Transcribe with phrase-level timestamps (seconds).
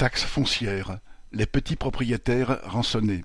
[0.00, 0.98] Taxe foncière,
[1.30, 3.22] les petits propriétaires rançonnés.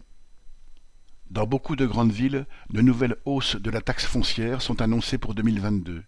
[1.29, 5.35] Dans beaucoup de grandes villes, de nouvelles hausses de la taxe foncière sont annoncées pour
[5.35, 6.03] 2022.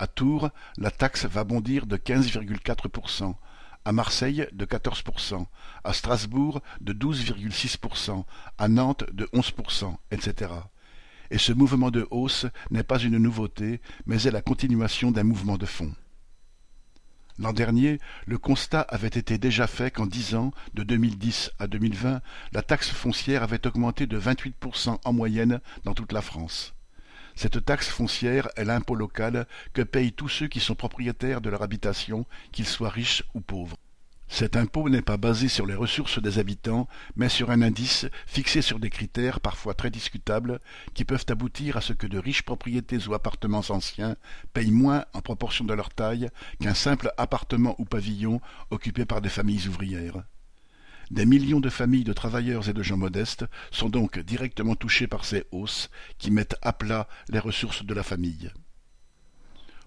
[0.00, 3.36] À Tours, la taxe va bondir de 15,4%,
[3.84, 5.46] à Marseille de 14%,
[5.84, 8.24] à Strasbourg de 12,6%,
[8.58, 10.50] à Nantes de 11%, etc.
[11.30, 15.56] Et ce mouvement de hausse n'est pas une nouveauté, mais est la continuation d'un mouvement
[15.56, 15.94] de fond.
[17.38, 22.20] L'an dernier, le constat avait été déjà fait qu'en dix ans, de 2010 à 2020,
[22.52, 26.74] la taxe foncière avait augmenté de 28% en moyenne dans toute la France.
[27.34, 31.62] Cette taxe foncière est l'impôt local que payent tous ceux qui sont propriétaires de leur
[31.62, 33.76] habitation, qu'ils soient riches ou pauvres.
[34.40, 38.62] Cet impôt n'est pas basé sur les ressources des habitants, mais sur un indice fixé
[38.62, 40.60] sur des critères parfois très discutables
[40.94, 44.16] qui peuvent aboutir à ce que de riches propriétés ou appartements anciens
[44.54, 48.40] payent moins en proportion de leur taille qu'un simple appartement ou pavillon
[48.70, 50.24] occupé par des familles ouvrières.
[51.10, 55.26] Des millions de familles de travailleurs et de gens modestes sont donc directement touchés par
[55.26, 58.50] ces hausses qui mettent à plat les ressources de la famille.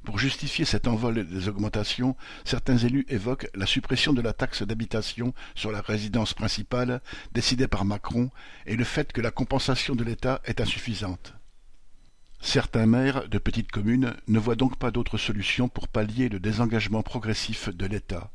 [0.03, 5.33] Pour justifier cet envol des augmentations, certains élus évoquent la suppression de la taxe d'habitation
[5.55, 7.01] sur la résidence principale
[7.31, 8.29] décidée par Macron
[8.65, 11.35] et le fait que la compensation de l'État est insuffisante.
[12.41, 17.01] Certains maires de petites communes ne voient donc pas d'autre solution pour pallier le désengagement
[17.01, 18.29] progressif de l'État.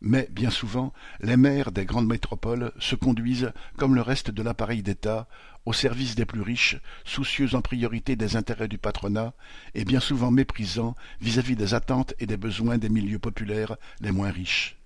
[0.00, 4.82] Mais, bien souvent, les maires des grandes métropoles se conduisent, comme le reste de l'appareil
[4.82, 5.28] d'État,
[5.66, 9.34] au service des plus riches, soucieux en priorité des intérêts du patronat,
[9.74, 14.30] et bien souvent méprisants vis-à-vis des attentes et des besoins des milieux populaires les moins
[14.30, 14.78] riches.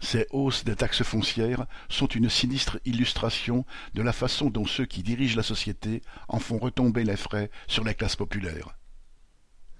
[0.00, 5.02] Ces hausses des taxes foncières sont une sinistre illustration de la façon dont ceux qui
[5.02, 8.76] dirigent la société en font retomber les frais sur les classes populaires.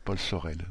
[0.05, 0.67] Paul Sorel